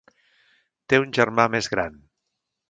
[0.93, 2.01] Té un germà més gran.